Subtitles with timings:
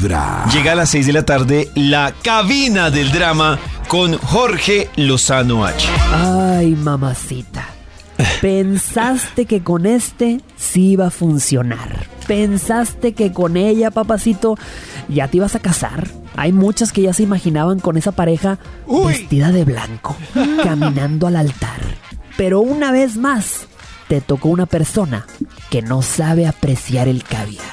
[0.00, 0.46] Vibra.
[0.52, 3.58] Llega a las 6 de la tarde la cabina del drama
[3.88, 5.88] con Jorge Lozano H.
[6.12, 7.66] Ay, mamacita.
[8.40, 12.06] Pensaste que con este sí iba a funcionar.
[12.26, 14.56] Pensaste que con ella, papacito,
[15.08, 16.08] ya te ibas a casar.
[16.36, 18.58] Hay muchas que ya se imaginaban con esa pareja
[19.06, 20.16] vestida de blanco,
[20.62, 21.80] caminando al altar.
[22.36, 23.66] Pero una vez más,
[24.08, 25.26] te tocó una persona
[25.70, 27.64] que no sabe apreciar el caviar.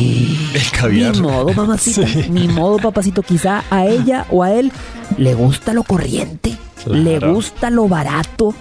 [0.00, 1.14] El caviar.
[1.14, 2.02] Ni modo, mamacita.
[2.28, 3.22] Ni modo, papacito.
[3.22, 4.72] Quizá a ella o a él
[5.16, 6.56] le gusta lo corriente.
[6.86, 8.54] Le gusta lo barato.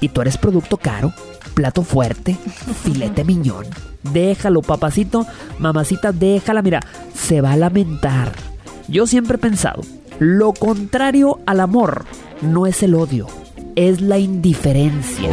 [0.00, 1.12] Y tú eres producto caro,
[1.54, 2.36] plato fuerte,
[2.82, 3.66] filete miñón.
[4.02, 5.26] Déjalo, papacito.
[5.58, 6.62] Mamacita, déjala.
[6.62, 6.80] Mira,
[7.14, 8.32] se va a lamentar.
[8.88, 9.82] Yo siempre he pensado,
[10.18, 12.04] lo contrario al amor
[12.40, 13.26] no es el odio,
[13.76, 15.28] es la indiferencia.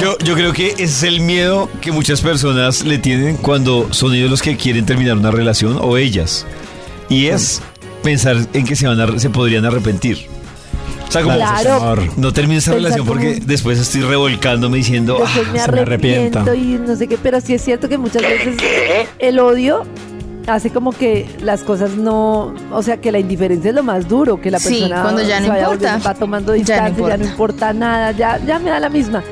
[0.00, 4.14] Yo, yo creo que ese es el miedo que muchas personas le tienen cuando son
[4.14, 6.46] ellos los que quieren terminar una relación o ellas.
[7.08, 7.60] Y es
[8.02, 10.26] pensar en que se, van a- se podrían arrepentir.
[11.08, 12.02] O sea, como Claro.
[12.16, 15.72] no termine esa Pensar relación porque como- después estoy revolcándome diciendo, Después "Ah, me se
[15.72, 16.56] me arrepiento arrepienta".
[16.56, 18.56] y no sé qué, pero sí es cierto que muchas veces
[19.20, 19.84] el odio
[20.46, 24.40] hace como que las cosas no, o sea, que la indiferencia es lo más duro,
[24.40, 25.68] que la Sí, persona cuando ya no importa.
[25.68, 27.30] volviendo- va tomando Ya no distancia, ya no, importa.
[27.30, 29.22] importa nada, ya, ya me da la misma.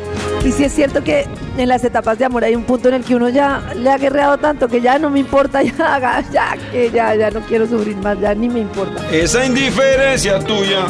[0.45, 1.27] Y sí es cierto que
[1.57, 3.97] en las etapas de amor hay un punto en el que uno ya le ha
[3.97, 7.67] guerreado tanto que ya no me importa, ya, haga, ya, que ya, ya no quiero
[7.69, 9.09] sufrir más, ya ni me importa.
[9.13, 10.87] esa indiferencia tuya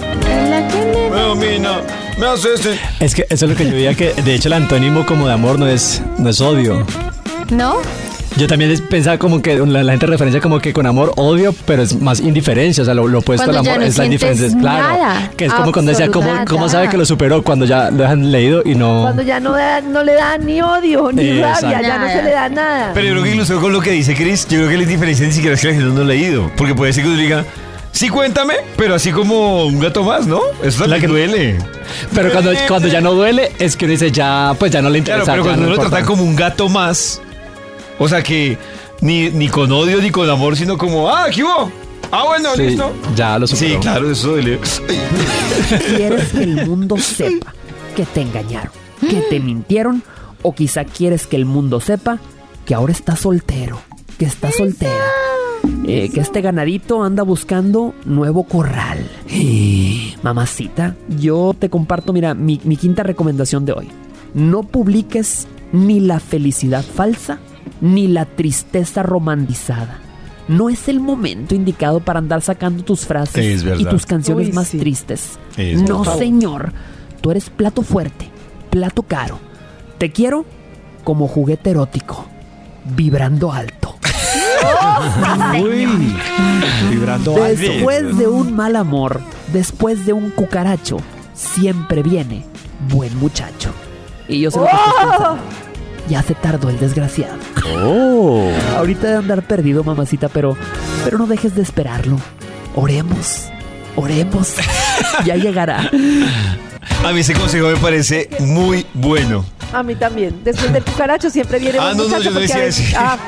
[1.13, 1.81] me domina,
[2.19, 2.79] me hace ese-".
[3.01, 5.35] Es que eso es lo que yo veía que de hecho el antónimo como de
[5.35, 6.87] amor no es, no es odio.
[7.51, 7.77] ¿No?
[8.37, 11.55] Yo también es- pensaba como que la, la gente referencia como que con amor odio,
[11.67, 13.99] pero es más indiferencia, o sea, lo, lo opuesto Cuando al ya amor no es
[13.99, 15.29] la indiferencia, claro.
[15.37, 18.33] Que es como cuando decía, ¿cómo, ¿cómo sabe que lo superó cuando ya lo han
[18.33, 19.03] leído y no...
[19.03, 21.67] Cuando ya no, da- no le da ni odio, ni Exacto.
[21.67, 22.91] rabia, ya no se le da nada.
[22.95, 25.27] Pero yo creo que incluso con lo que dice Chris, yo creo que la indiferencia
[25.27, 26.51] ni siquiera es que la gente no lo ha leído.
[26.57, 27.45] Porque puede ser que uno diga,
[27.93, 30.41] sí, cuéntame, pero así como un gato más, ¿no?
[30.65, 31.57] Eso La también que- duele.
[32.15, 34.99] Pero cuando, cuando ya no duele, es que uno dice ya, pues ya no le
[34.99, 35.25] interesa.
[35.25, 37.21] Claro, pero cuando no uno lo trata como un gato más,
[38.03, 38.59] o sea que
[39.01, 41.71] ni, ni con odio ni con amor, sino como, ah, ¿qué hubo?
[42.11, 42.93] Ah, bueno, Sí, listo.
[43.17, 43.71] ya lo superó.
[43.75, 44.59] Sí, claro, eso duele.
[45.97, 47.55] ¿Quieres que el mundo sepa
[47.97, 50.03] que te engañaron, que te mintieron?
[50.43, 52.19] ¿O quizá quieres que el mundo sepa
[52.67, 53.81] que ahora estás soltero,
[54.19, 55.05] que estás soltera?
[55.87, 59.09] Eh, que este ganadito anda buscando nuevo corral.
[60.23, 63.89] Mamacita, yo te comparto, mira, mi, mi quinta recomendación de hoy.
[64.35, 67.39] No publiques ni la felicidad falsa
[67.81, 69.99] ni la tristeza romantizada.
[70.49, 74.53] No es el momento indicado para andar sacando tus frases Es y tus canciones Uy,
[74.53, 74.79] más sí.
[74.79, 75.39] tristes.
[75.57, 76.19] Es no, verdad.
[76.19, 76.73] señor.
[77.21, 78.29] Tú eres plato fuerte,
[78.71, 79.39] plato caro.
[79.99, 80.45] Te quiero
[81.05, 82.27] como juguete erótico,
[82.97, 83.97] vibrando alto.
[85.63, 85.87] Uy,
[86.91, 87.57] vibrando alto.
[87.63, 89.21] Después de un mal amor,
[89.53, 90.97] después de un cucaracho,
[91.35, 92.45] siempre viene
[92.89, 93.71] buen muchacho.
[94.29, 95.43] Y yo sé lo que estás pensando.
[96.09, 97.37] Ya se tardó el desgraciado.
[97.77, 98.51] Oh.
[98.77, 100.57] Ahorita de andar perdido, mamacita, pero,
[101.05, 102.19] pero no dejes de esperarlo.
[102.75, 103.49] Oremos,
[103.97, 104.55] oremos.
[105.25, 105.91] Ya llegará.
[107.05, 109.45] A mí ese consejo me parece muy bueno.
[109.73, 110.41] A mí también.
[110.45, 113.19] Después del cucaracho siempre viene Ah, un no, no, muchacho yo no decía ah,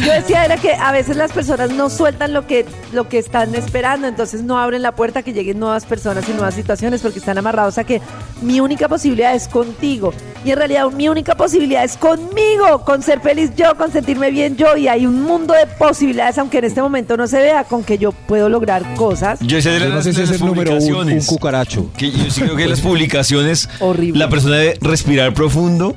[0.00, 3.54] yo decía era que a veces las personas no sueltan lo que, lo que están
[3.54, 7.18] esperando, entonces no abren la puerta a que lleguen nuevas personas y nuevas situaciones porque
[7.18, 8.00] están amarrados a que
[8.40, 10.12] mi única posibilidad es contigo.
[10.44, 14.56] Y en realidad mi única posibilidad es conmigo, con ser feliz yo, con sentirme bien
[14.56, 14.76] yo.
[14.76, 17.96] Y hay un mundo de posibilidades, aunque en este momento no se vea, con que
[17.96, 19.38] yo puedo lograr cosas.
[19.40, 21.24] Yo decía de Yo no las, sé si de es las el número uno, un
[21.24, 21.90] cucaracho.
[21.96, 22.80] Que yo sí creo que las
[23.12, 24.18] publicaciones, Horrible.
[24.18, 25.94] la persona debe respirar profundo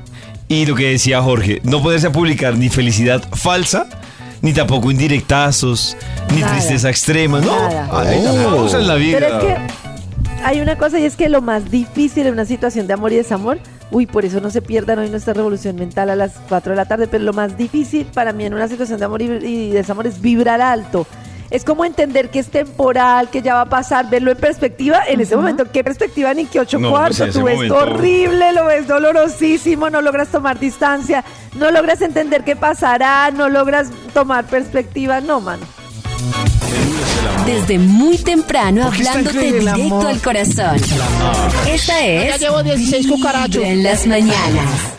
[0.47, 3.87] y lo que decía Jorge, no poderse publicar ni felicidad falsa,
[4.41, 5.97] ni tampoco indirectazos,
[6.33, 6.53] ni Nada.
[6.53, 7.55] tristeza extrema, no.
[7.91, 8.77] Oh.
[8.77, 9.19] en la vida.
[9.19, 9.57] Pero es que
[10.43, 13.15] hay una cosa y es que lo más difícil en una situación de amor y
[13.15, 13.57] desamor,
[13.89, 16.85] uy, por eso no se pierdan hoy nuestra revolución mental a las 4 de la
[16.85, 20.05] tarde, pero lo más difícil para mí en una situación de amor y, y desamor
[20.05, 21.07] es vibrar alto.
[21.51, 25.01] Es como entender que es temporal, que ya va a pasar, verlo en perspectiva.
[25.07, 27.17] En ese momento, ¿qué perspectiva ni qué ocho No, cuartos?
[27.17, 31.23] pues, ese Tú ves momento- horrible, lo ves dolorosísimo, no logras tomar distancia,
[31.55, 35.21] no logras entender qué pasará, no logras tomar perspectiva.
[35.21, 35.65] No, mano.
[37.45, 40.77] Desde muy temprano hablándote directo al corazón.
[41.67, 43.63] Esta es Ya llevo 16 cucarachos.
[43.63, 44.95] En las mañanas.